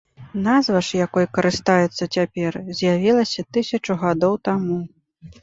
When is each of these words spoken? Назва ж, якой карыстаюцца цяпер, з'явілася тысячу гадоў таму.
Назва 0.45 0.79
ж, 0.85 0.95
якой 1.07 1.27
карыстаюцца 1.37 2.03
цяпер, 2.17 2.57
з'явілася 2.81 3.47
тысячу 3.59 3.99
гадоў 4.07 4.33
таму. 4.51 4.81